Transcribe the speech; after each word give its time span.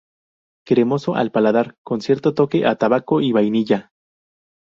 Cremoso 0.65 1.13
al 1.15 1.31
paladar 1.31 1.77
con 1.83 2.01
cierto 2.01 2.33
toque 2.33 2.65
a 2.65 2.75
tabaco 2.75 3.21
y 3.21 3.31
vainilla. 3.33 3.91